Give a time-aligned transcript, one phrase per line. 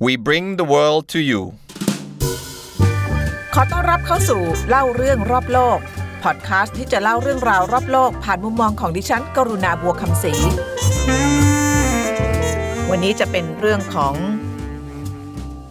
[0.00, 1.42] We bring the world to you
[3.54, 5.78] ขอต้อนรับเข้าสู่เล่าเรื่องรอบโลก
[6.22, 10.32] พอดคาสต์ที่จะเล่าเรื่องราวรอบโลก ผ่านมุมมองของดิฉัน กรุณาบัวคำศรี
[12.90, 14.14] วันนี้จะเป็นเรื่องของ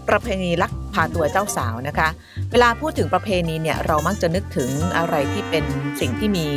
[0.10, 2.10] ประเพณีลักพาตัวเจ้าสาวนะคะ
[2.52, 5.66] เวลาพูดถึงประเพณีเนี่ยเรามักจะนึกถึงอะไรที่เป็น
[6.00, 6.48] สิ่งที่มี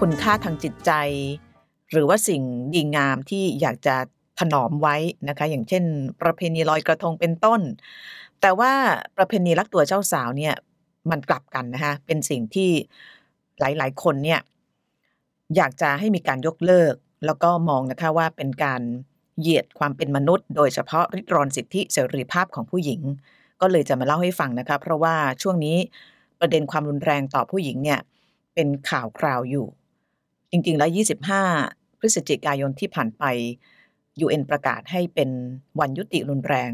[0.00, 0.92] คุณค่าทางจิตใจ
[1.90, 2.42] หรือว่าสิ่ง
[2.74, 3.96] ดีงามที่อยากจะ
[4.38, 4.96] ถนอมไว้
[5.28, 5.84] นะคะ อย่างเช่น
[6.22, 7.60] ประเพณีลอยกระทงเป็นต้น
[8.40, 8.72] แต่ว่า
[9.16, 10.54] ประเพณีลักตัวเจ้าสาวเนี่ย
[11.10, 12.70] มันกลับกันนะคะเป็นสิ่งที่
[13.60, 14.40] หลาย ๆ คนเนี่ย
[15.56, 16.94] อยากจะให้มีการยกเลิก
[17.26, 18.82] แล้วก็มองนะคะว่าเป็นการ
[19.40, 23.00] เหยียดความเป็นมนุษย์ โดยเฉพาะริดรอนสิทธิเสรีภาพของผู้หญิง
[23.60, 25.76] ก็เลยจะมาเล่าให้ฟังนะคะ เพราะว่าช่วงนี้
[26.40, 28.00] ประเด็นความรุนแรงต่อผู้หญิงเนี่ย
[28.54, 29.66] เป็นข่าวคราวอยู่
[30.50, 30.90] จริง ๆ แล้ว
[31.44, 33.24] 25 พฤศจิกายนที่ผ่านไป
[34.24, 35.30] UN ประกาศให้เป็น
[35.80, 36.70] วันยุติรุนแรง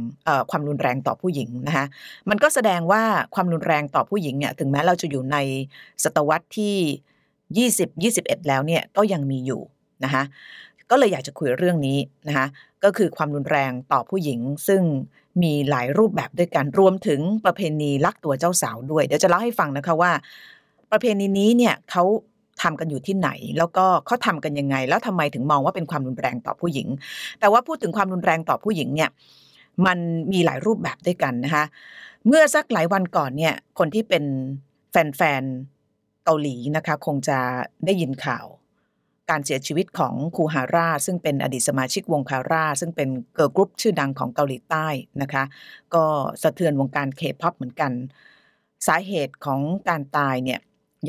[0.50, 1.86] ความรุนแรงต่อผู้หญิงนะคะ
[2.30, 3.02] มันก็แสดงว่า
[3.34, 5.36] ความรุนแรงต่อผู้หญิงเนี่ยถึงแม้เราจะอยู่ใน
[6.04, 7.68] ศตวรรษที่
[8.10, 9.62] 20 21 แล้วเนี่ยก็ยังมีอยู่
[10.04, 10.22] นะคะ
[10.90, 12.46] ก็เลยอยากจะคุยเรื่องนี้นะคะ
[12.84, 14.82] ก็คือความรุนแรงต่อผู้หญิง ซึ่ง
[15.42, 20.12] มีหลายรูปแบบด้วยกันรวมถึงประเพณีลักตัวเจ้าสาวด้วย เดี๋ยวจะเล่าให้ฟังนะคะว่า
[20.90, 22.04] ประเพณีนี้เนี่ยเขา
[22.62, 26.88] ทำกันอยู่ที่ไหน แล้วก็เขาทำกันยังไง แล้วทำไมถึงมองว่าเป็นความรุนแรงต่อผู้หญิง
[27.40, 29.10] แต่ว่าพูดถึงความรุนแรงต่อผู้หญิงเนี่ย
[29.86, 29.98] มัน
[30.32, 31.64] มีหลายรูปแบบด้วยกันนะคะ
[32.26, 34.24] เมื่อสักหลายวันก่อนเนี่ยคนที่เป็น
[34.90, 37.38] แฟนๆเกาหลีนะคะคงจะ
[37.84, 38.46] ได้ยินข่าว
[39.30, 44.86] การเสียชีวิตของคูฮาร่าซึ่งเป็นอดีตสมาชิกวงคาร่าซึ่งเป็น girl group ชื่อดังของเกาหลีใต้
[45.22, 45.44] นะคะ
[45.94, 46.04] ก็
[46.42, 47.92] สะเทือนวงการเคป๊อปเหมือนกัน
[48.86, 50.60] สาเหตุของการตายเนี่ย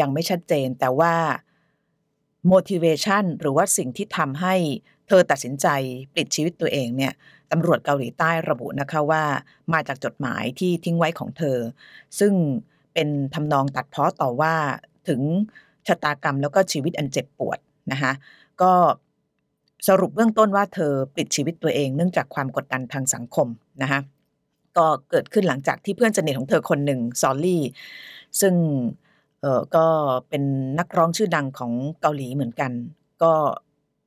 [0.01, 1.13] ยังไม่ชัดเจน แต่ว่า
[2.51, 4.55] motivation หรือว่าสิ่งที่ทำให้
[5.07, 5.67] เธอตัดสินใจ
[6.15, 7.13] ปลิดชีวิตตัวเองเนี่ย
[7.51, 9.23] ตำรวจเกาหลีใต้ระบุนะคะว่า
[9.73, 11.57] มาจากจดหมายที่ทิ้งไว้ของเธอ
[12.19, 12.33] ซึ่ง
[12.93, 14.53] เป็นทำนองตัดพ้อต่อว่า
[15.07, 15.21] ถึง
[15.87, 17.59] ชะตากรรมแล้วก็ชีวิตอันเจ็บปวด
[17.91, 18.11] นะคะ
[18.61, 18.73] ก็
[19.87, 23.47] สรุปเบื้องต้นว่าเธอปิดชีวิตตัวเองเนื่องจากความกดดันทางสังคม
[23.81, 23.99] นะคะ
[24.77, 27.63] ก็เกิดขึ้นหลังจากที่เพื่อนสนิทของเธอคนหนึ่งซอลลี่
[28.41, 28.53] ซึ่ง
[29.45, 29.85] ออก็
[30.29, 30.43] เป็น
[30.79, 32.71] นักร้องชื่อดังของเกาหลีเหมือนกัน
[33.23, 33.33] ก็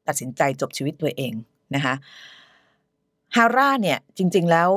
[0.07, 1.33] ตัดสินใจจบชีวิตตัวเอง
[1.75, 1.95] นะคะ
[3.37, 4.71] ฮาร่าเนี่ยจริง ๆแล้ว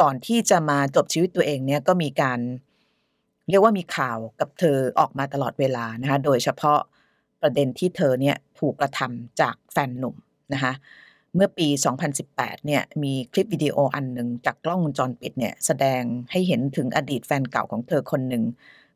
[0.00, 2.40] ก่อนที่จะมาจบชีวิตตัวเองเนี่ยก็มีการ
[3.48, 6.80] เรียกว่ามีข่าวกับเธอออกมาตลอดเวลานะคะโดยเฉพาะ
[7.42, 10.16] ประเด็นที่เธอเนี่ยถูกกระทำจากแฟนหนุ่ม
[10.52, 10.72] นะคะ
[11.34, 11.68] เมื่อปี
[12.16, 18.44] 2018 เนี่ยมีคลิปวิดีโออันหนึ่งจากกล้องวงจรปิดเนี่ยแสดงให้เห็นถึงอดีตแฟนเก่าของเธอคนหนึ่ง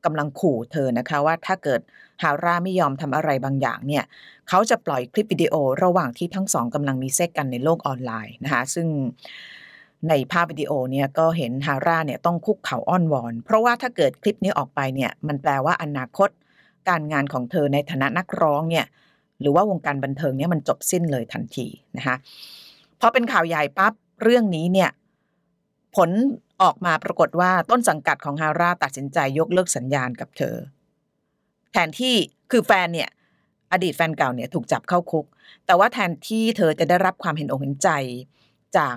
[0.05, 1.81] กำลังขู่เธอนะคะว่าถ้าเกิด
[2.23, 4.05] ฮาร่าไม่ยอมทำอะไรบางอย่างเนี่ย
[4.49, 5.55] เขาจะปล่อยคลิปวิดีโอ
[5.85, 8.87] ระหว่างที่ทั้งสองกำลังมีเซ็กกันในโลกออนไลน์นะคะซึ่ง
[10.09, 16.29] ในภาพวิดีโอเนี่ยก็เห็นฮาร่าเนี่ยต้องคุกเข่าอ้อนวอน เพราะว่าถ้าเกิดคลิปนี้ออกไปเนี่ยมันแปลว่าอนาคต
[16.89, 18.87] การงานของเธอในฐานะนักร้องเนี่ย
[19.41, 22.17] หรือว่าวงการบันเทิงเนี่ยมันจบสิ้นเลยทันทีนะคะ
[23.01, 23.93] พอเป็นข่าวใหญ่ปั๊บ
[24.23, 24.91] เรื่องนี้เนี่ย
[25.97, 26.11] ผล
[26.63, 30.57] ออกมาปรากฏว่าต้นสังกัดของฮาร่าตัดสินใจยกเลิกสัญญาณกับเธอ
[31.73, 32.15] แทนที่
[32.51, 33.11] คือแฟนเนี่ย
[33.73, 35.27] อดีตแฟนเก่าเนี่ยถูกจับเข้าคุก
[35.67, 37.89] แต่ว่าแทนที่เธอจะได้รับความเห็นอกเห็นใจ
[38.77, 38.97] จาก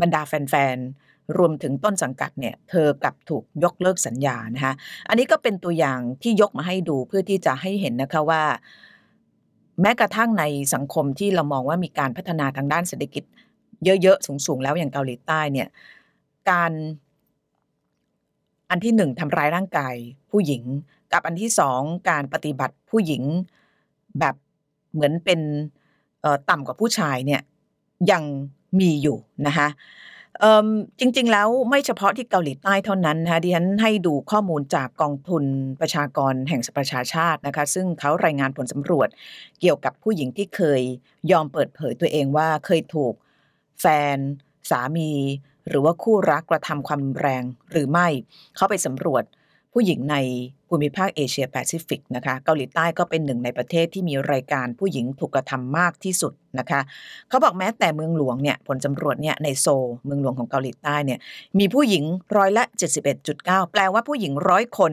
[0.00, 4.74] บรรดาแฟนๆ รวมถึงต้นสังกัดเนี่ย เธอกลับถูกยกเลิกสัญญานะคะ
[5.08, 8.42] อันนี้ก็เป็นตัวอย่างที่ยกมาให้ดูเพื่อที่จะให้เห็นนะคะว่า
[9.80, 13.24] แม้กระทั่งในสังคมที่เรามองว่ามีการพัฒนาทางด้านเศรษฐกิจ
[14.02, 15.68] เยอะๆ สูงๆ แล้วอย่างเกาหลีใต้เนี่ย
[16.50, 16.70] การ
[18.70, 19.94] อันที่หนึ่งทำร้ายร่างกาย
[20.30, 20.62] ผู้หญิง
[21.12, 21.80] กับอันที่สอง
[22.10, 23.22] การปฏิบัติผู้หญิง
[24.18, 24.34] แบบ
[24.92, 25.40] เหมือนเป็น
[26.50, 27.42] ต่ำกว่าผู้ชายเนี่ย
[28.10, 28.22] ยัง
[28.80, 29.68] มีอยู่นะคะ
[31.00, 35.44] จริง ๆ แล้วไม่เฉพาะที่เกาหลีใต้เท่านั้นนะคะดิฉันให้ดูข้อมูลจากกองทุน
[35.80, 39.08] ประชากรแห่งสประชาชาตินะคะ ซึ่งเขารายงานผลสำรวจ
[39.60, 40.80] เกี่ยวกับผู้หญิงที่เคย
[41.32, 43.14] ยอมเปิดเผยตัวเองว่าเคยถูก
[43.80, 44.16] แฟน
[44.70, 45.10] สามี
[45.68, 48.08] หรือว่าคู่รักกระทำความรุนแรงหรือไม่
[48.56, 49.24] เขาไปสำรวจ
[49.72, 50.16] ผู้หญิงใน
[50.68, 56.80] ภูมิภาคเอเชียแปซิฟิกนะคะ เกาหลีใต้ก็เป็นหนึ่งในประเทศที่มีรายการผู้หญิงถูกกระทำมากที่สุดนะคะ
[57.28, 59.66] เขาบอกแม้แต่เมืองหลวงเนี่ยผลสำรวจเนี่ยในโซ
[60.04, 61.18] เมืองหลวงของเกาหลีใต้เนี่ย
[61.58, 62.04] มีผู้หญิง
[62.36, 62.64] ร้อยละ
[63.18, 64.92] 71.9 แปลว่าผู้หญิงร้อยคน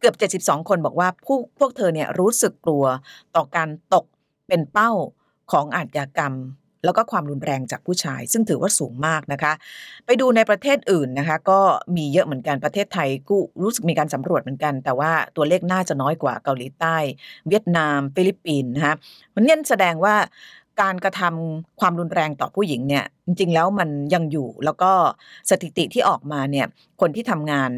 [0.00, 2.84] เกือบ 72 คนบอกว่าพวกพวกเธอเนี่ยรู้สึกกลัว
[3.36, 4.04] ต่อการตก
[4.48, 4.90] เป็นเป้า
[5.52, 6.34] ของอาชญากรรม
[6.84, 9.52] แล้วก็ความรุนแรงจากผู้ชาย ซึ่งถือว่าสูงมากนะคะ
[10.06, 11.60] ไปดูในประเทศอื่นนะคะ ก็
[11.96, 16.96] มีเยอะเหมือนกันประเทศไทยก็รู้สึกมีการสำรวจเหมือนกัน แต่ว่าตัวเลขน่าจะน้อยกว่าเกาหลีใต้
[17.48, 18.94] เวียดนาม ฟิลิปปินส์นะคะ
[19.34, 20.14] มันเนี่ยแสดงว่า
[20.80, 24.92] การกระทำความรุนแรงต่อผู้หญิงเนี่ย จริง ๆ แล้วมันยังอยู่ แล้วก็
[25.50, 26.66] สถิติที่ออกมาเนี่ย
[27.00, 27.70] คนที่ทำงาน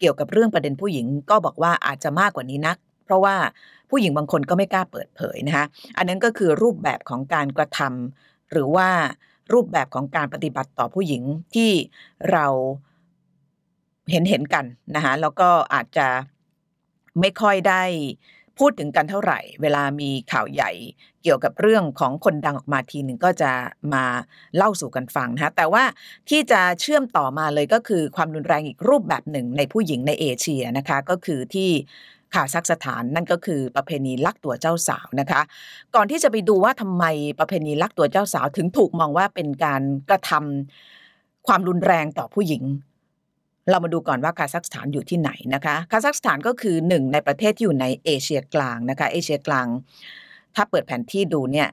[0.00, 3.36] เกี่ยวกับเรื่องประเด็นผู้หญิง ก็บอกว่าอาจจะมากกว่านี้นัก เพราะว่า
[3.90, 5.64] ผู้หญิงบางคนก็ไม่กล้าเปิดเผยนะคะ
[5.96, 8.88] อันนั้นก็คือรูปแบบของการกระทำ หรือว่า
[9.52, 11.22] รูปแบบของการปฏิบัติต่อผู้หญิง
[11.54, 11.70] ที่
[12.32, 12.46] เรา
[14.10, 14.64] เห็นเห็นกัน
[14.94, 16.08] นะคะแล้วก็อาจจะ
[17.20, 17.82] ไม่ค่อยได้
[18.58, 20.70] พูดถึงกันเท่าไหร่ เวลามีข่าวใหญ่
[21.22, 23.50] เกี่ยวกับเรื่องของคนดังออกมาทีหนึ่งก็จะ
[23.94, 24.04] มา
[24.56, 25.84] เล่าสู่กันฟังนะคะแต่ว่า
[26.28, 31.70] ที่จะเชื่อมต่อมาเลยก็คือความรุนแรงอีกรูปแบบหนึ่งในผู้หญิงในเอเชียนะคะก็คือที่
[32.34, 35.40] คาซัคสถานนั่นก็คือประเพณีลักตัวเจ้าสาวนะคะ
[35.94, 37.04] ก่อนที่จะไปดูว่าทำไม
[37.38, 42.62] ประเพณีลักตัวเจ้าสาวถึงถูกมองว่าเป็นการกระทำความรุนแรงต่อผู้หญิง
[43.70, 49.66] เรามาดูก่อนว่าคาซัคสถานอยู่ที่ไหนนะคะคาซัคสถานก็คือหนึ่งในประเทศที่อยู่ในเอเชียกลางนะคะเอเชียกลาง
[50.54, 51.68] ถ้าเปิดแผนที่ดูเนี่ย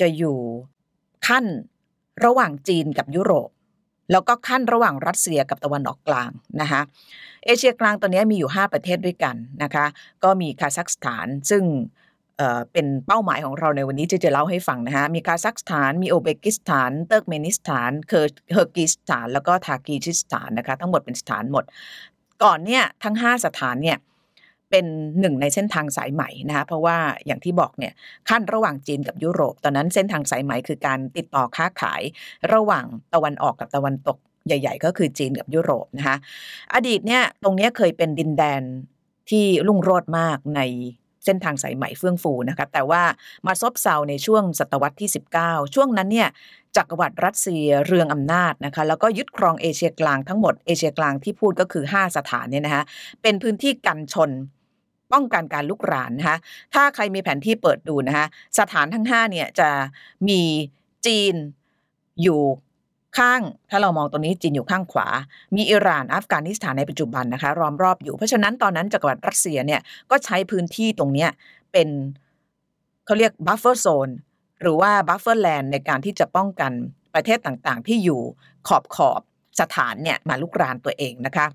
[0.00, 0.36] จะอยู่
[1.26, 1.44] คั่น
[2.24, 3.48] ระหว่างจีนกับยุโรป
[4.10, 6.30] แล้วก็คั่นระหว่างรัสเซียกับตะวันออกกลาง
[6.60, 6.80] นะคะ
[7.44, 9.86] เอเชียกลางตอนนี้มีอยู่ 5 ประเทศด้วยกันนะคะ
[10.24, 11.64] ก็มีคาซัคสถานซึ่ง
[12.72, 21.64] เป็นเป้าหมายของเราในวันนี้จะจะเล่าให้ฟังนะคะมีคาซัคสถาน มีอุซเบกิสถาน เติร์กเมนิสถาน เคอร์เกิสถาน แล้วก็ทากีชิสถานนะคะทั้งหมดเป็นสถานหมด
[22.42, 23.98] ก่อนเนี่ยทั้ง 5 สถานเนี่ย
[24.70, 24.86] เป็น
[25.20, 26.96] หนึ่งในเส้นทางสายใหม่นะคะเพราะว่า
[27.26, 27.92] อย่างที่บอกเนี่ย
[28.28, 32.02] ขั้นระหว่างจีนกับยุโรป ตอนนั้นเส้นทางสายใหม่คือการติดต่อค้าขาย
[32.54, 36.16] ระหว่างตะวันออกกับตะวันตกใหญ่ ๆ ก็คือจีนกับยุโรปนะคะ
[36.74, 38.62] อดีตเนี่ยตรงนี้เคยเป็นดินแดน
[39.30, 40.62] ที่รุ่งโรจน์มากใน
[41.24, 43.02] เส้นทางสายใหม่เฟื่องฟูนะคะแต่ว่า
[43.46, 45.10] มาซบเซาในช่วงศตวรรษที่
[45.40, 46.28] 19 ช่วงนั้นเนี่ย
[46.76, 52.84] จักรวรรดิรัสเซียเรืองอำนาจนะคะแล้วก็ยึดครองเอเชียกลางทั้งหมดเอเชียกลางที่พูดก็คือ 5 สถานเนี่ยนะคะ
[53.22, 54.30] เป็นพื้นที่กันชน
[55.12, 56.38] ป้องกันการลุกรานนะคะ
[56.74, 58.26] ถ้าใครมีแผนที่เปิดดูนะคะ
[58.58, 59.68] สถานทั้ง5เนี่ยจะ
[60.28, 60.40] มี
[61.06, 61.34] จีน
[62.22, 62.40] อยู่
[63.18, 65.08] ข้างถ้าเรามองตรงนี้จีนอยู่ข้างขวา
[65.56, 69.80] มีอิหร่านอัฟกานิสถานในปัจจุบันนะคะล้อมรอบอยู่ เพราะฉะนั้นตอนนั้นจักรวรรดิรัสเซียเนี่ย
[70.10, 71.26] ก็ใช้พื้นที่ตรงนี้
[71.72, 71.88] เป็น
[73.06, 74.08] เขาเรียก buffer zone
[74.62, 76.72] หรือว่า buffer land ในการที่จะป้องกัน
[77.14, 78.20] ประเทศต่างๆ ที่อยู่
[78.68, 79.20] ขอบขอบ
[79.60, 81.46] สถานเนี่ยมารุกรานตัวเองนะคะ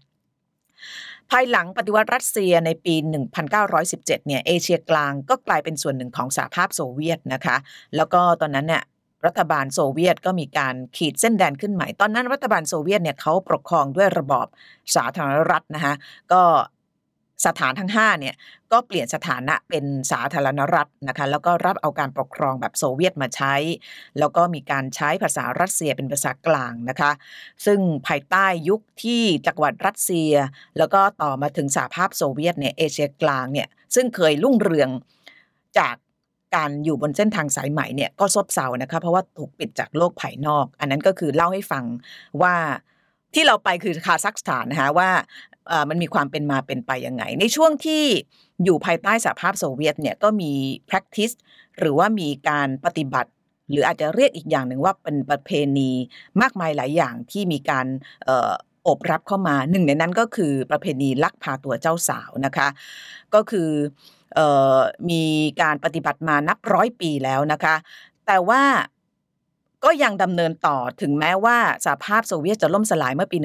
[1.31, 2.95] ภายหลังปฏิวัติรัสเซียในปี
[3.55, 7.57] 1917 เนี่ย เอเชียกลางก็กลายเป็นส่วนหนึ่งของสหภาพโซเวียตนะคะ
[7.95, 8.83] แล้วก็ตอนนั้นเนี่ย
[9.25, 14.47] รัฐบาลโซเวียตก็มีการขีดเส้นแดนขึ้นใหม่ ตอนนั้นรัฐบาลโซเวียตเนี่ยเขาปกครองด้วยระบอบ
[14.95, 15.93] สาธารณรัฐนะคะ
[16.31, 16.41] ก็
[17.45, 18.35] สถานทั้ง5เนี่ย
[18.71, 23.55] ก็เปลี่ยนสถานะเป็นสาธารณรัฐนะคะแล้วก็รับเอาการปกครองแบบโซเวียตมาใช้
[24.19, 27.11] แล้วก็มีการใช้ภาษารัสเซียเป็นภาษากลางนะคะ
[27.65, 30.33] ซึ่งภายใต้ยุคที่จักรวรรดิรัสเซีย
[30.77, 34.89] แล้วก็ต่อมาถึงสหภาพโซเวียตเนี่ยเอเชียกลางเนี่ยซึ่งเคยรุ่งเรือง
[35.79, 35.95] จาก
[36.55, 41.83] การอยู่บนเส้นทางสายใหม่เนี่ยก็ซบเซานะคะเพราะว่าถูกปิดจากโลกภายนอก อันนั้นก็คือเล่าให้ฟัง
[42.41, 42.55] ว่า
[43.33, 45.09] ที่เราไปคือคาซัคสถานนะคะว่า
[45.89, 48.03] มันมีความเป็นมาเป็นไปยังไง ในช่วงที่
[48.63, 50.51] อยู่ภายใต้สหภาพโซเวียตเนี่ยก็มี
[50.89, 51.35] practice
[51.79, 53.31] หรือว่ามีการปฏิบัติ
[53.69, 55.91] หรืออาจจะเรียกอีกอย่างหนึ่งว่าเป็นประเพณี
[56.41, 57.87] มากมายหลายอย่างที่มีการ
[58.87, 62.67] อบรับเข้ามาหนึ่งในนั้นก็คือประเพณีลักพาตัวเจ้าสาวนะคะ
[63.33, 63.69] ก็คือ
[65.09, 65.23] มี
[65.61, 67.75] การปฏิบัติมานับร้อยปีแล้วนะคะ
[68.27, 68.61] แต่ว่า
[69.83, 73.37] ก็ยังดำเนินต่อถึงแม้ว่าสหภาพโซเวียตจะล่มสลายเมื่อปี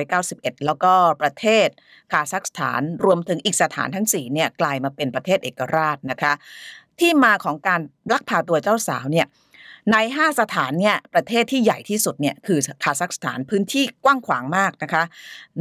[0.00, 0.92] 1991 แล้วก็
[1.22, 1.68] ประเทศ
[2.12, 6.32] คาซัคสถานรวมถึงอีกสถานทั้ง4เนี่ยกลายมาเป็นประเทศเอกราชนะคะ
[7.00, 7.80] ที่มาของการ
[8.12, 9.26] ลักพาตัวเจ้าสาวเนี่ย
[9.92, 15.02] ใน 5 สถานเนี่ยประเทศที่ใหญ่ที่สุดเนี่ยคือคาซัคสถานพื้นที่กว้างขวางมากนะคะ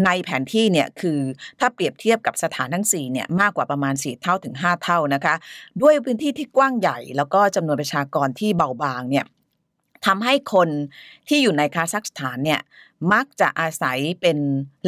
[0.06, 1.20] ในแผนที่เนี่ยคือ
[1.60, 5.36] ถ้าเปรียบเทียบกับสถานทั้ง4เนี่ยมากกว่าประมาณ 4 เท่าถึง 5 เท่านะคะ
[5.82, 9.26] ด้วยพื้นที่ที่กว้างใหญ่ แล้วก็จำนวนประชากรที่เบาบางเนี่ย
[10.06, 10.70] ทำให้คน
[11.28, 12.62] ที่อยู่ในคาซัคสถานเนี่ย
[13.14, 14.38] มักจะอาศัยเป็น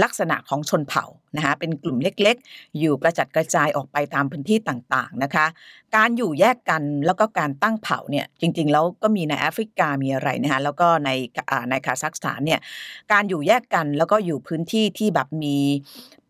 [0.04, 5.46] ลักษณะของชนเผ่านะคะเป็นกลุ่มเล็กๆ อยู่กระจัดกระจายออกไปตามพื้นที่ต่างๆนะคะ
[5.96, 11.10] การอยู่แยกกันแล้วก็การตั้งเผ่าเนี่ยจริงๆ แล้วก็มีในแอฟริกามีอะไรนะคะแล้วก็ใน
[11.70, 12.60] ในคาซัคสถานเนี่ย
[13.12, 15.58] การอยู่แยกกันแล้วก็อยู่พื้นที่ที่แบบมี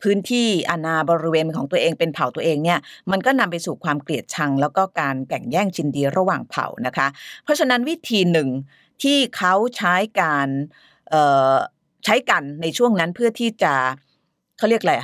[0.03, 2.79] พื้นที่อาณาบริเวณของตัวเองเป็นเผ่าตัวเองเนี่ย
[3.11, 7.07] มันก็นำไปสู่ความเกลียดชัง แล้วก็การแข่งแย่งชินดีระหว่างเผ่านะคะ
[7.43, 8.49] เพราะฉะนั้นวิธีหนึ่ง
[9.03, 10.49] ที่เขาใช้การ
[12.05, 13.73] ใช้กันในช่วงนั้นเพื่อที่จะ
[14.57, 14.95] เขาเรียกอะไร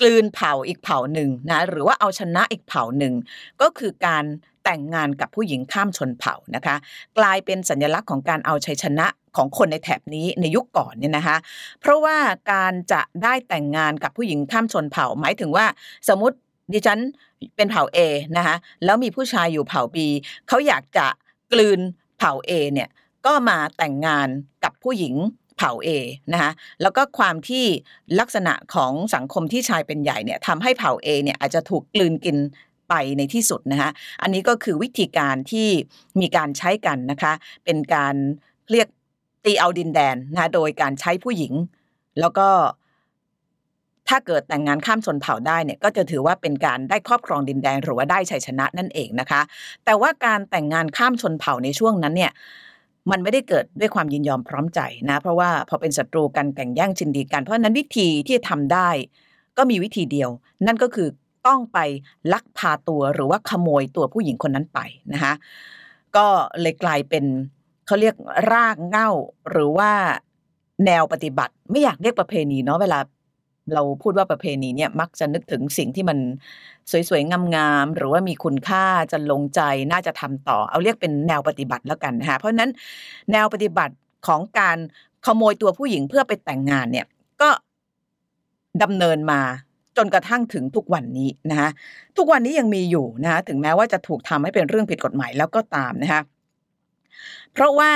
[0.00, 3.14] กลืนเผ่าอีกเผ่าหนึ่งนะหรือว่าเอาชนะอีกเผ่าหนึ่ง
[3.60, 4.24] ก็คือการ
[4.64, 6.76] แต่งงานกับผู้หญิงข้ามชนเผ่านะคะ
[7.18, 11.36] กลายเป็นสัญลักษณ์ของการเอาชัยชนะของคนในแถบนี้ในยุคก่อนเนี่ยนะคะ
[11.80, 12.16] เพราะว่า
[12.52, 15.66] การจะได้แต่งงานกับผู้หญิงข้ามชนเผ่า หมายถึงว่า
[16.08, 16.36] สมมติ
[16.72, 16.98] ดิฉัน
[17.56, 17.98] เป็นเผ่า A
[18.36, 19.96] นะคะแล้วมีผู้ชายอยู่เผ่า B
[20.48, 21.06] เขาอยากจะ
[21.52, 21.80] กลืน
[22.18, 22.88] เผ่า A เนี่ย
[23.26, 24.28] ก็มาแต่งงาน
[24.64, 25.14] กับผู้หญิง
[25.56, 25.88] เผ่า A
[26.32, 27.64] นะคะแล้วก็ความที่
[28.20, 32.36] ลักษณะของสังคมที่ชายเป็นใหญ่เนี่ยทำให้เผ่า A เนี่ยอาจจะถูกกลืนกิน
[32.88, 33.90] ไปในที่สุดนะคะ
[34.22, 35.68] อันนี้ก็คือวิธีการที่
[36.20, 37.32] มีการใช้กันนะคะ
[37.64, 38.14] เป็นการ
[38.70, 38.88] เรียก
[39.44, 41.52] ตีเอาดินแดนนะโดยการใช้ผู้หญิง
[42.20, 42.48] แล้วก็
[44.08, 49.40] ถ้าเกิดแต่งงานข้ามชนเผ่าได้เนี่ยก็จะถือว่าเป็นการได้ครอบครองดินแดนหรือว่าได้ชัยชนะนั่นเองนะคะ
[49.84, 52.32] แต่ว่าการแต่งงานข้ามชนเผ่าในช่วงนั้นเนี่ย
[53.10, 58.88] มันไม่ได้เกิดด้วยความยินยอมพร้อมใจนะ เพราะว่าพอเป็นศัตรูกันแข่งแย่งชิงดีกัน เพราะนั้นวิธีที่จะทำได้
[59.56, 60.30] ก็มีวิธีเดียว
[60.66, 61.08] นั่นก็คือ
[61.46, 61.78] ต้องไป
[62.32, 64.78] ลักพาตัวหรือว่าขโมยตัวผู้หญิงคนนั้นไป
[65.12, 65.34] นะคะ
[66.16, 66.26] ก็
[66.60, 67.24] เลยกลายเป็น
[67.86, 68.14] เขาเรียก
[68.52, 69.10] รากเง่า
[69.50, 69.90] หรือว่า
[70.86, 72.98] แนวปฏิบัติ ไม่อยากเรียกประเพณีเนาะเวลา
[73.74, 76.18] เราพูดว่าประเพณีเนี่ยมักจะนึกถึงสิ่งที่มัน
[77.08, 79.60] สวยๆ งามๆ หรือว่ามีคุณค่าจะลงใจ
[79.92, 82.70] น่าจะทำต่อ เอาเรียกเป็นแนวปฏิบัติแล้วกันนะคะเพราะนั้น
[83.32, 83.94] แนวปฏิบัติ
[84.26, 84.78] ของการ
[85.26, 87.06] ขโมยตัวผู้หญิงเพื่อไปแต่งงานเนี่ย
[87.42, 87.50] ก็
[88.82, 89.40] ดำเนินมา
[89.96, 91.70] จนกระทั่งถึงทุกวันนี้นะคะ
[92.16, 96.22] ทุกวันนี้ยังมีอยู่นะคะถึงแม้ว่าจะถูกทำให้เป็นเรื่องผิดกฎหมายแล้วก็ตามนะคะ
[97.52, 97.92] เพราะว่า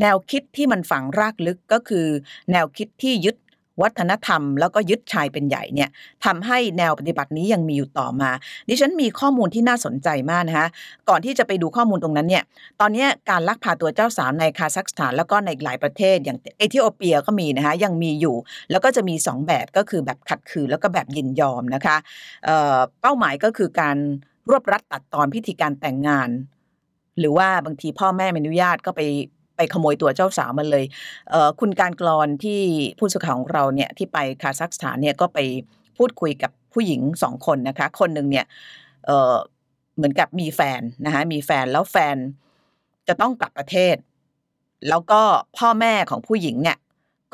[0.00, 2.06] แนวคิดที่มันฝังรากลึกก็คือ
[2.52, 3.36] แนวคิดที่ยึด
[3.82, 5.88] วัฒนธรรม แล้วก็ยึดชายเป็นใหญ่เนี่ย
[6.24, 8.30] ทำให้แนวปฏิบัตินี้ยังมีอยู่ต่อมา
[8.68, 10.68] ดิฉันมีข้อมูลที่น่าสนใจมากนะคะ
[11.08, 12.44] ก่อนที่จะไปดูข้อมูลตรงนั้นเนี่ย
[12.80, 18.36] ตอนนี้การลักพาตัวเจ้าสาวในคาซัคสถาน แล้วก็ในหลายประเทศอย่างเอธิโอเปียก็มีนะคะยังมีอยู่
[18.70, 21.96] แล้วก็จะมี 2 แบบก็คือแบบขัดขืนแล้วก็แบบยินยอมนะคะ
[22.44, 23.96] เเป้าหมายก็คือการ
[24.50, 26.28] รวบรัดตัดตอนพิธีการแต่งงาน
[27.18, 29.00] หรือว่าบางทีพ่อแม่ไม่อนุญาตก็ไป
[29.56, 30.84] ไปขโมยตัวเจ้าสาวมาเลย
[31.30, 32.60] เคุณการกรอนที่
[32.98, 35.38] ผู้สื่อข่าวของเราเนี่ยที่ไปคาซัคสถานเนี่ยก็ไป
[35.98, 38.46] พูดคุยกับผู้หญิงสองคนนะคะ คนหนึ่งเนี่ย
[39.06, 42.16] เเหมือนกับมีแฟนนะคะมีแฟนแล้วแฟน
[43.08, 43.96] จะต้องกลับประเทศ
[44.88, 45.22] แล้วก็
[45.58, 46.78] พ่อแม่ของผู้หญิงเนี่ย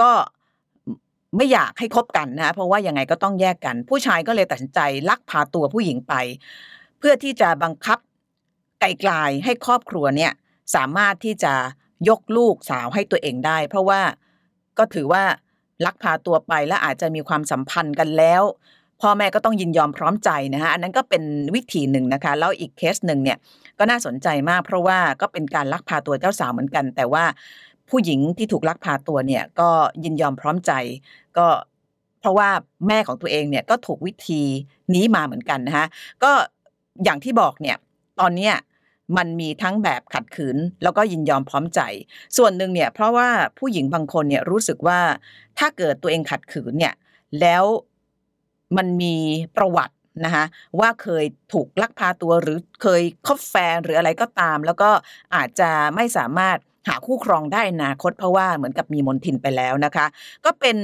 [0.01, 0.11] ก็
[1.37, 6.15] ไม่อยากให้คบกันนะเพราะว่ายังไงก็ต้องแยกกัน ผู้ชายก็เลยตัดสินใจลักพาตัวผู้หญิงไป
[6.99, 7.99] เพื่อที่จะบังคับ
[8.81, 10.33] ไกลๆให้ครอบครัวเนี่ย
[10.75, 11.55] สามารถที่จะ
[12.09, 14.01] ยกลูกสาวให้ตัวเองได้ เพราะว่า
[14.79, 15.23] ก็ถือว่า
[15.87, 18.43] ลักพาตัวไปและอาจจะมีความสัมพันธ์กันแล้ว
[19.01, 21.23] พ่อแม่ก็ต้องยินยอมพร้อมใจนะคะอันนั้นก็เป็น
[21.55, 23.39] วิธีหนึ่งนะคะ แล้วอีกเคสหนึ่งเนี่ย
[23.79, 27.25] ก็น่าสนใจมาก เพราะว่าก็เป็นการลักพาตัวเจ้าสาวเหมือนกัน แต่ว่า
[27.89, 29.69] ผู้หญิงที่ถูกลักพาตัวเนี่ยก็
[30.05, 30.73] ยินยอมพร้อมใจ
[31.39, 31.47] ก็
[32.21, 32.49] เพราะว่า
[32.89, 34.43] แม่ของตัวเองเนี่ยก็ถูกวิธี
[34.95, 35.87] นี้มาเหมือนกันนะคะ
[36.23, 36.33] ก็
[37.05, 37.77] อย่างที่บอกเนี่ย
[38.21, 38.55] ตอนเนี้ย
[39.17, 41.81] มันมีทั้งแบบขัดขืน แล้วก็ยินยอมพร้อมใจ
[42.37, 43.29] ส่วนหนึ่งเนี่ยเพราะว่า
[43.59, 45.01] ผู้หญิงบางคนเนี่ยรู้สึกว่า
[45.59, 46.95] ถ้าเกิดตัวเองขัดขืนเนี่ย
[47.41, 47.65] แล้ว
[48.77, 49.15] มันมี
[49.57, 50.45] ประวัตินะคะ
[50.81, 54.91] ว่าเคยถูกลักพาตัวหรือเคยคบแฟนหรืออะไรก็ตาม แล้วก็
[55.35, 60.07] อาจจะไม่สามารถหาคู่ครองได้นาคตเพราะว่าเหมือนกับมีมนทินไปแล้วนะคะ
[60.45, 60.79] ก็เป็น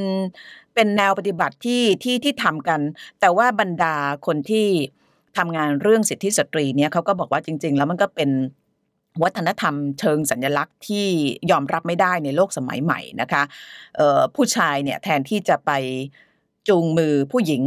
[0.74, 2.80] เป็นแนวปฏิบัติที่ที่ที่ทำกัน
[3.20, 3.94] แต่ว่าบรรดา
[4.26, 4.68] คนที่
[5.38, 8.30] ทำงานเรื่องสิทธิสตรีเนี่ยเขาก็บอกว่าจริง ๆ แล้วมันก็เป็น
[9.22, 11.06] วัฒนธรรมเชิงสัญลักษณ์ที่
[11.50, 13.42] ยอมรับไม่ได้ในโลกสมัยใหม่นะคะ
[14.34, 15.70] ผู้ชายเนี่ยแทนที่จะไป
[16.68, 17.62] จูงมือผู้หญิง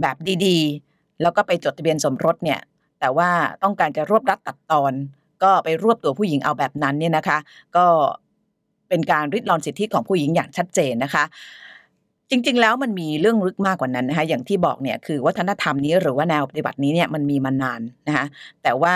[0.00, 2.60] แบบดีๆ แล้วก็ไปจดทะเบียนสมรสเนี่ย
[3.00, 3.30] แต่ว่า
[3.62, 4.92] ต้องการจะรวบรัดตัดตอน
[5.42, 7.38] ก็ไปรวบตัวผู้หญิงเอาแบบนั้นเนี่ยนะคะ
[7.76, 7.86] ก็
[8.88, 11.24] เป็นการริดรอนสิทธิของผู้หญิงอย่างชัดเจนนะคะ
[12.34, 18.26] จริง ๆ แล้วมันมีเรื่องลึกมากกว่านั้นนะคะอย่างที่บอกเนี่ยคือวัฒนธรรมนี้หรือว่าแนวปฏิบัตินี้เนี่ยมันมีมานานนะคะ
[18.62, 18.94] แต่ว่า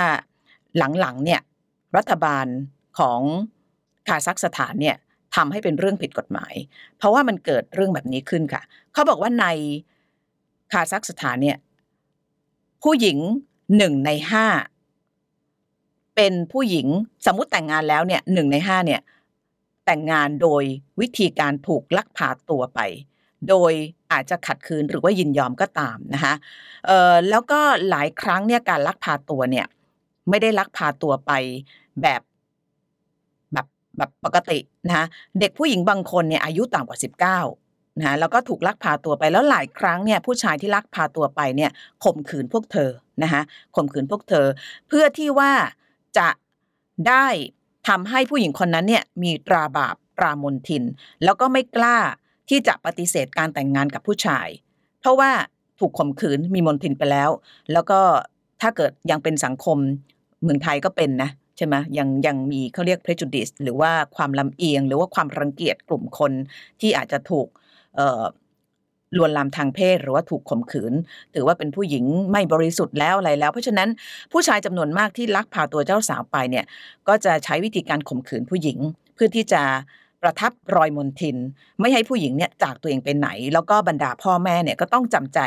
[1.01, 1.41] หลังๆเนี่ย
[1.97, 2.47] รัฐบาล
[2.99, 3.21] ของ
[4.09, 4.97] คาซัคสถานเนี่ย
[5.37, 6.55] ทำให้เป็นเรื่องผิดกฎหมาย
[6.99, 8.63] เพราะว่ามันเกิดเรื่องแบบนี้ขึ้นค่ะ
[8.93, 9.47] เขาบอกว่าใน
[10.73, 11.59] คาซัคสถานเนี่ย
[12.83, 13.19] ผู้หญิง
[13.77, 14.47] หนึ่งในห้า
[16.17, 16.87] เป็นผู้หญิง
[17.27, 19.01] สมมติแต่งงานแล้วเนี่ยหนึ่งในห้าเนี่ย
[19.87, 20.63] แต่งงานโดย
[21.01, 22.81] วิธีการถูกลักพาตัวไป
[23.49, 23.73] โดย
[24.13, 26.35] อาจจะขัดขืนหรือว่ายินยอมก็ตามนะคะ
[26.87, 27.61] เอ่อแล้วก็
[27.91, 29.67] หลายครั้งเนี่ยการลักพาตัวเนี่ย
[30.29, 31.33] ไม่ได้ลักพาตัวไป
[32.03, 32.23] แบบ
[33.53, 35.07] แบบแบบปกตินะคะ
[35.41, 36.99] เด็กผู้หญิงบางคนเนี่ยอายุต่ำกว่า
[37.45, 41.71] 19นะะแล้วก็ถูกลักพาตัวไปแล้วหลายครั้งเนี่ยผู้ชายที่ลักพาตัวไปเนี่ย
[42.05, 42.91] ข่มขืนพวกเธอ
[43.23, 43.43] นะคะ
[43.77, 44.47] ข่มขืนพวกเธอ
[44.89, 45.53] เพื่อที่ว่า
[46.19, 46.29] จะ
[47.09, 47.27] ได้
[47.89, 50.85] ทำให้ผู้หญิงคนนั้นเนี่ยมีตราบาปตรามนทิน
[51.25, 51.99] แล้วก็ไม่กล้า
[52.49, 54.49] ที่จะปฏิเสธการแต่งงานกับผู้ชาย
[55.01, 55.31] เพราะว่า
[55.81, 57.31] ถูกข่มขืนมีมนทินไปแล้ว
[57.73, 58.01] แล้วก็
[58.63, 59.79] ถ้าเกิดยังเป็นสังคม
[60.43, 66.33] เมืองไทยก็เป็นนะใช่ไหมยังยังมีเขาเรียก prejudice หรือว่าความลำเอียง หรือว่าความรังเกียจกลุ่มคน
[66.81, 67.47] ที่อาจจะถูก
[69.17, 70.93] ลวนลามทางเพศ หรือว่าถูกข่มขืน
[71.35, 73.89] ถือว่าเป็นผู้หญิงไม่บริสุทธิ์แล้วอะไรแล้ว เพราะฉะนั้น
[74.33, 76.65] ผู้ชายจำนวนมากที่ลักพาตัวเจ้าสาวไปเนี่ย
[77.09, 78.79] ก็จะใช้วิธีการข่มขืนผู้หญิง
[79.15, 79.63] เพื่อที่จะ
[80.27, 81.37] ประทับรอยมนทิน
[81.81, 85.41] ไม่ให้ผู้หญิงเนี่ยจากตัวเองไปไหน แล้วก็บรรดาพ่อแม่เนี่ยก็ต้องจำใจ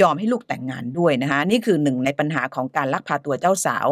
[0.00, 3.86] ยอมให้ลูกแต่งงานด้วยนะคะนี่คือหนึ่งในปัญหาของการลักพาตัวเจ้าสาว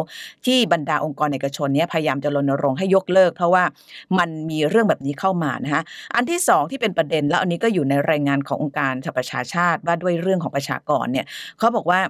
[0.45, 3.63] ที่บรรดาองค์กรเอกชนเนี่ยพยายามจะรณรงค์ให้ยกเลิก เพราะว่า
[4.19, 5.81] มันมีเรื่องแบบนี้เข้ามานะคะ
[6.15, 11.25] อันที่สองที่เป็นประเด็นแล้วอันนี้ก็อยู่ในรายงานขององค์การสหประชาชาติว่าด้วยเรื่องของประชากรเนี่ย
[11.59, 12.01] เขาบอกว่า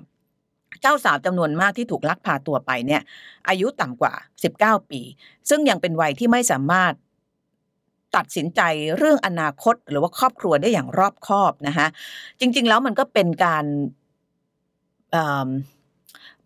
[0.81, 3.01] เจ้าสาวจำนวนมากที่ถูกลักพาตัวไปเนี่ย
[3.49, 4.13] อายุต่ำกว่า
[4.51, 5.01] 19 ปี
[5.49, 6.93] ซึ่งยังเป็นวัยที่ไม่สามารถ
[8.15, 8.61] ตัดสินใจ
[8.97, 11.87] เรื่องอนาคต หรือว่าครอบครัวได้อย่างรอบคอบนะคะ
[12.39, 13.65] จริง ๆ แล้วมันก็เป็นการ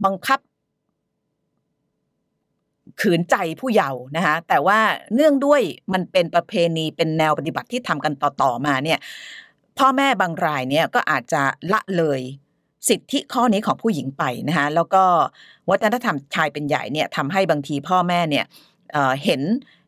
[0.05, 0.39] บังคับ
[3.01, 4.79] ขืนใจผู้เยาว์นะคะแต่ว่า
[5.15, 5.61] เนื่องด้วย
[5.93, 8.99] มันเป็นประเพณีเป็นแนวปฏิบัติที่ทำกันต่อๆมาเนี่ย
[9.77, 11.41] พ่อแม่บางรายเนี่ยก็อาจจะ
[11.73, 12.21] ละเลย
[12.89, 15.03] สิทธิข้อนี้ของผู้หญิงไปนะคะแล้วก็
[15.69, 18.45] วัฒนธรรมชายเป็นใหญ่เนี่ยทำให้บางทีพ่อแม่เนี่ย
[18.91, 19.41] เเห็น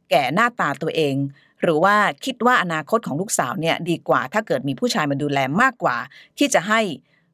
[0.09, 1.15] แก่หน้าตาตัวเอง
[1.61, 5.97] หรือว่าคิดว่าอนาคตของลูกสาวเนี่ยดีกว่า ถ้าเกิดมีผู้ชายมาดูแลมากกว่า
[6.37, 6.79] ที่จะให้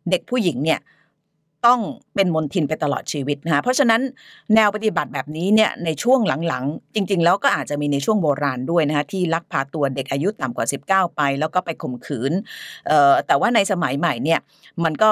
[0.10, 0.82] เด็กผู้หญิงเนี่ย
[1.68, 1.80] ต้อง
[2.16, 4.02] เป็นมนทินไปตลอดชีวิตนะคะเพราะฉะนั้น
[4.56, 12.32] แนวปฏิบัติแบบนี้เนี่ยในช่วงหลังๆ จริง ๆ แล้วก็อาจจะมีในช่วงโบราณด้วยนะคะที่ลักพาตัวเด็กอายุต่ำกว่า 19 ไป แล้วก็ไปข่มขืน
[13.28, 14.40] แต่ว่าในสมัยใหม่เนี่ย
[14.84, 15.12] มันก็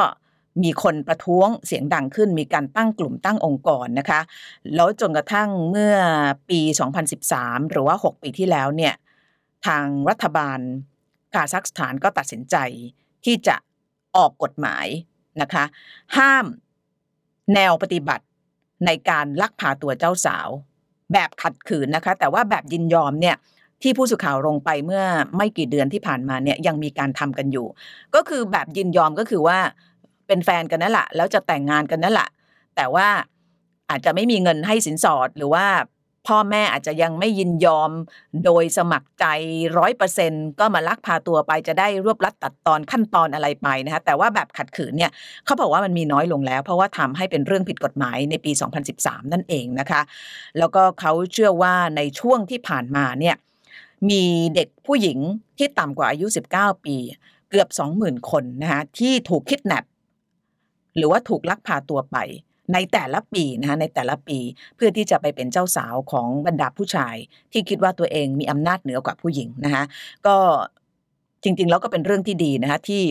[0.63, 4.21] มีคนประท้วงเสียงดังขึ้น มีการตั้งกลุ่มตั้งองค์กรนะคะ
[4.75, 5.95] แล้วจนกระทั่งเมื่อ
[6.49, 6.59] ปี
[7.15, 8.93] 2013 หรือว่า 6 ปีที่แล้วเนี่ย
[9.65, 10.59] ทางรัฐบาล
[11.33, 12.55] คาซัคสถานก็ตัดสินใจ
[13.25, 13.55] ที่จะ
[14.15, 14.87] ออกกฎหมาย
[15.41, 15.63] นะคะ
[16.17, 16.45] ห้าม
[17.53, 18.25] แนวปฏิบัติ
[18.85, 20.47] ในการลักพาตัวเจ้าสาว
[21.13, 23.35] แบบขัดขืนนะคะ แต่ว่าแบบยินยอมเนี่ย
[23.81, 25.03] ที่ผู้สื่อข่าวลงไปเมื่อ
[25.37, 27.67] ไม่กี่เดือนที่ผ่านมาเนี่ยยังมีการทำกันอยู่
[28.15, 29.57] ก็คือแบบยินยอมก็คือว่า
[30.27, 32.29] เป็นแฟนกันนั่นแหละแล้วจะแต่งงานกันนั่นแหละ
[32.75, 33.07] แต่ว่า
[33.89, 35.65] อาจจะไม่มีเงินให้สินสอดหรือว่า
[36.27, 37.91] พ่อแม่อาจจะยังไม่ยินยอม
[38.45, 39.25] โดยสมัครใจ
[39.77, 45.11] ร้อยเปอร์เซ็นก็มาลักพาตัวไปจะได้รวบรัดตัดตอนขั้นตอนอะไรไปนะคะแต่ว่าแบบขัดขืนเนี่ย
[45.45, 48.51] เขาบอกว่ามันมีน้อยลงแล้ว เพราะว่าทำให้เป็นเรื่องผิดกฎหมายในปี
[48.91, 50.01] 2013 นั่นเองนะคะ
[50.57, 53.35] แล้วก็เขาเชื่อว่าในช่วงที่ผ่านมาเนี่ย
[54.09, 54.23] มี
[54.55, 55.19] เด็กผู้หญิง
[55.57, 56.95] ที่ต่ำกว่าอายุ 19 ปี
[57.49, 59.85] เกือบ 20,000 คนนะคะที่ถูกคิดแนบ
[60.97, 62.17] หรือว่าถูกลักพาตัวไป
[62.73, 64.39] ในแต่ละปีนะคะในแต่ละปี
[64.75, 67.15] เพื่อที่จะไปเป็นเจ้าสาวของบรรดาผู้ชาย
[67.51, 69.83] ที่คิดว่าตัวเองมีอำนาจเหนือกว่าผู้หญิงนะคะ
[70.27, 70.35] ก็
[71.43, 73.03] จริงๆแล้วก็เป็นเรื่องที่ดีนะคะที่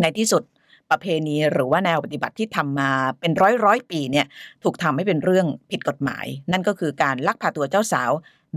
[0.00, 0.42] ในที่สุด
[0.90, 2.90] ประเพณีหรือว่าแนวปฏิบัติที่ทำมา
[3.20, 4.26] เป็นร้อยร้อยปีเนี่ย
[4.62, 8.10] ถูกทำให้เป็นเรื่องผิดกฎหมาย นั่นก็คือการลักพาตัวเจ้าสาว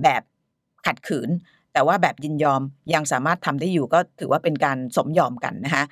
[0.04, 0.24] แบบ
[0.86, 1.30] ขัดขืน
[1.74, 2.62] แต่ว่าแบบยินยอม
[2.94, 5.86] ยังสามารถทำได้อยู่ก็ถือว่าเป็นการสมยอมกันนะคะ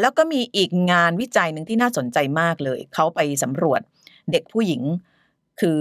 [0.00, 3.80] แล้วก็มีอีกงานวิจัยหนึ่งที่น่าสนใจมากเลย เขาไปสำรวจ
[4.32, 4.82] เด็กผู้หญิง
[5.60, 5.78] คือ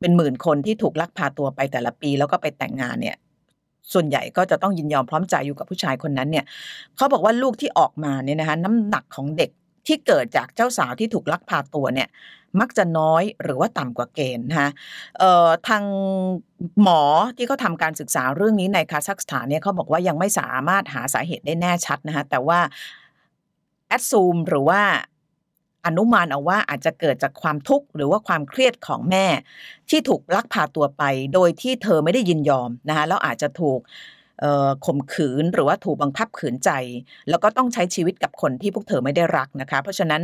[0.00, 3.16] เป็นหมื่นคนที่ถูกลักพาตัวไปแต่ละปี แล้วก็ไปแต่งงานเนี่ย
[3.92, 6.44] ส่วนใหญ่ก็จะต้องยินยอมพร้อมใจอยู่กับผู้ชายคนนั้นเนี่ย
[6.96, 9.50] เขาบอกว่าลูกที่ออกมาเนี่ยนะคะน้ำหนักของเด็ก
[9.86, 12.08] ที่เกิดจากเจ้าสาวที่ถูกลักพาตัวเนี่ย
[12.60, 14.70] มักจะน้อยหรือว่าต่ำกว่าเกณฑ์นะคะ
[15.68, 15.84] ทาง
[16.82, 17.02] หมอ
[17.36, 22.60] ที่เขาทำการศึกษาเรื่องนี้ในคาซัคสถานเนี่ยเขาบอกว่ายังไม่สามารถหาสาเหตุได้แน่ชัดนะคะแต่ว่า
[23.88, 24.82] แอดซูมหรือว่า
[25.86, 29.26] อนุมานเอาว่าอาจจะเกิดจากความทุกข์หรือว่าความเครียดของแม่
[29.90, 31.02] ที่ถูกลักพาตัวไป
[31.34, 33.80] โดยที่เธอไม่ได้ยินยอมนะคะแล้วอาจจะถูก
[34.86, 36.70] ข่มขืนหรือว่าถูกบังคับขืนใจ
[37.28, 40.22] แล้วก็ต้องใช้ชีวิตกับคนที่พวกเธอไม่ได้รักนะคะ เพราะฉะนั้น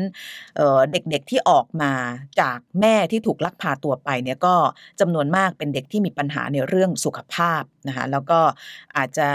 [0.93, 1.93] เด็กๆที่ออกมา
[2.41, 4.55] จากแม่ที่ถูกลักพาตัวไปเนี่ยก็
[5.01, 8.41] จำนวนมากเป็นเด็กที่มีปัญหาในเรื่องสุขภาพนะคะแล้วก็
[8.97, 9.29] อาจจะ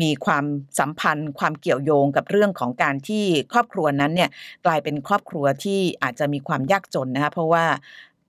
[0.00, 0.44] มีความ
[0.78, 4.30] สัมพันธ์ ความเกี่ยวโยงกับเรื่องของการที่ครอบครัวนั้นเนี่ย
[4.66, 7.64] กลายเป็นครอบครัวที่อาจจะมีความยากจนนะคะเพราะว่า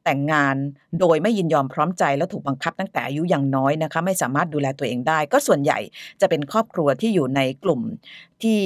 [0.08, 0.56] แต่งงาน
[1.00, 5.80] โดยไม่ยินยอมพร้อมใจแล้วถูกบังคับตั้งแต่อายุยังน้อยนะคะไม่สามารถดูแลตัวเองได้ ก็ส่วนใหญ่
[6.22, 7.82] จะเป็นครอบครัวที่อยู่ในกลุ่ม
[8.44, 8.60] ที่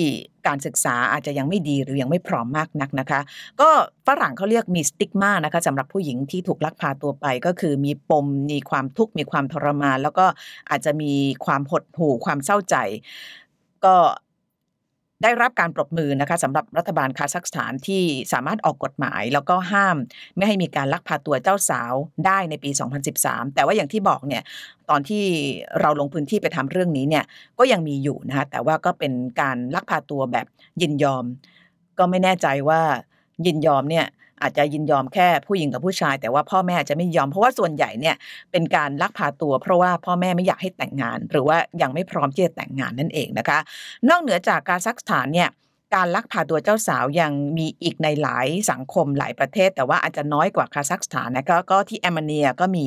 [0.47, 3.21] การศึกษาอาจจะยังไม่ดีหรือยังไม่พร้อมมากนักนะคะ
[3.61, 3.69] ก็
[4.07, 10.25] ฝรั่งเขาเรียกมีสติ๊กมานะคะสำหรับผู้หญิงที่ถูกลักพาตัวไปก็คือมีปมมีความทุกข์มีความทรมาน แล้วก็
[10.69, 11.13] อาจจะมี
[11.45, 12.75] ความหดหู่ความเศร้าใจ
[13.85, 13.95] ก็
[15.23, 18.03] ได้รับการปรบมือนะคะสำหรับรัฐบาลคาซัคสถานที่
[18.33, 19.97] สามารถออกกฎหมาย แล้วก็ห้าม
[20.37, 21.93] ไม่ให้มีการลักพาตัวเจ้าสาว
[22.25, 22.69] ได้ในปี
[23.13, 24.43] 2013 แต่ว่าอย่างที่บอกเนี่ย
[24.89, 25.23] ตอนที่
[25.81, 27.23] เราลงพื้นที่ไปทำเรื่องนี้เนี่ย
[27.59, 30.47] ก็ยังมีอยู่นะคะแต่ว่าก็เป็นการลักพาตัวแบบ
[30.81, 31.25] ยินยอม
[31.97, 32.81] ก็ไม่แน่ใจว่า
[33.45, 34.05] ยินยอมเนี่ย
[34.41, 38.15] อาจจะยินยอมแค่ผู้หญิงกับผู้ชาย แต่ว่าพ่อแม่อาจจะไม่ยอมเพราะว่าส่วนใหญ่เนี่ย
[38.51, 43.59] เป็นการลักพาตัว เพราะว่าพ่อแม่ไม่อยากให้แต่งงาน หรือว่ายังไม่พร้อมที่จะแต่งงานนั่นเองนะคะ
[44.09, 45.49] นอกเหนือจากการซักสถานเนี่ย
[45.97, 52.85] การลักพาตัวเจ้าสาวยังมีอีกในหลายสังคมหลายประเทศ แต่ว่าอาจจะน้อยกว่าคาซัคสถานนะคะก็ที่แอมเนียก็มี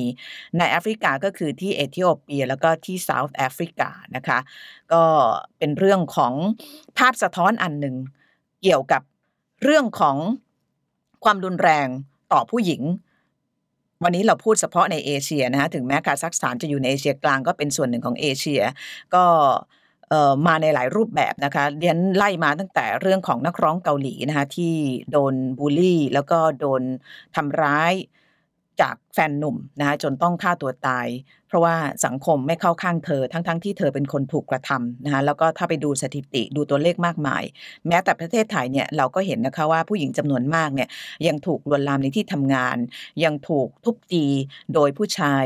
[0.58, 4.38] ในแอฟริกาก็คือที่เอธิโอเปีย แล้วก็ที่ South Africa นะคะ
[4.92, 5.02] ก็
[5.58, 6.32] เป็นเรื่องของ
[6.98, 7.96] ภาพสะท้อนอันหนึ่ง
[8.62, 9.02] เกี่ยวกับ
[9.62, 10.16] เรื่องของ
[11.24, 11.88] ความรุนแรง
[12.32, 12.82] ต่อผู้หญิง
[14.04, 18.62] วันนี้เราพูดเฉพาะในเอเชียนะคะถึงแม้คาซัคสถานจะอยู่ในเอเชียกลางก็เป็นส่วนหนึ่งของเอเชีย
[19.14, 19.24] ก็
[20.46, 24.74] มาในหลายรูปแบบนะคะเรียงไล่มาตั้งแต่เรื่องของนักร้องเกาหลีนะคะที่
[25.12, 26.82] โดนบูลลี่ แล้วก็โดน
[27.36, 27.92] ทำร้าย
[28.80, 31.06] จากแฟนหนุ่มนะคะจนต้องฆ่าตัวตาย
[31.48, 37.42] เพราะว่าสังคมไม่เข้าข้างเธอ ทั้งๆทที่เธอเป็นคนถูกกระทำนะคะแล้วก็ถ้าไปดูสถิติดูตัวเลขมากมาย
[37.88, 40.88] แม้แต่ประเทศไทยเนี่ยเราก็เห็นนะคะว่าผู้หญิงจำนวนมากเนี่ย
[41.26, 42.76] ยังถูกลวนลามในที่ทำงาน
[43.24, 44.24] ยังถูกทุบตี
[44.74, 45.44] โดยผู้ชาย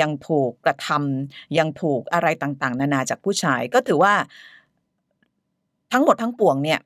[0.00, 4.14] ยังถูกกระทำยังถูกอะไรต่างๆ นานาจากผู้ชาย ก็ถือว่า
[5.92, 6.80] ทั้งหมดทั้งปวงเนี่ย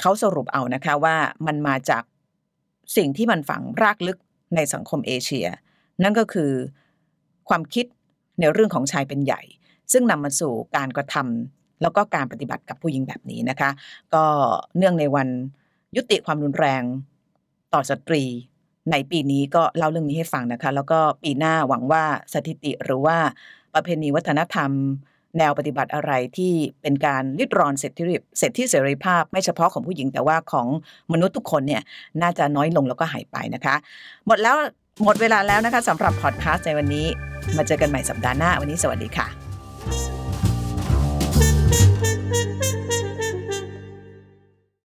[0.00, 2.02] เขาสรุปเอานะคะว่ามันมาจาก
[2.96, 4.18] สิ่งที่มันฝังรากลึก
[4.54, 5.46] ในสังคมเอเชีย
[6.02, 6.50] นั่นก็คือ
[7.48, 7.86] ความคิด
[8.40, 9.42] ในเรื่องของชายเป็นใหญ่
[9.92, 13.70] ซึ่งนำมาสู่การกระทำแล้วก็การปฏิบัติกับผู้หญิงแบบนี้นะคะ
[14.14, 14.24] ก็
[14.76, 15.28] เนื่องในวัน
[15.96, 16.82] ยุติความรุนแรง
[17.72, 18.22] ต่อสตรี
[18.90, 23.16] ในปีนี้ก็เล่าเรื่องนี้ให้ฟังนะคะ แล้วก็ปีหน้าหวังว่าสถิติหรือว่า
[23.74, 24.70] ประเพณีวัฒนธรรม
[25.38, 28.06] แนวปฏิบัติอะไรที่เป็นการริดรอนเสร็จที่
[28.38, 30.66] เสร็จที่เสรีภาพ ไม่เฉพาะของผู้หญิงแต่ว่าของ
[31.12, 31.82] มนุษย์ทุกคนเนี่ย
[32.22, 33.74] น่าจะน้อยลงแล้วก็หายไปนะคะ
[34.26, 34.56] หมดแล้ว
[35.04, 37.06] หมดเวลาแล้วนะคะสำหรับพอดคาสต์ในวันนี้
[37.56, 39.47] มาเจอกันใหม่สัปดาห์หน้า วันนี้สวัสดีค่ะ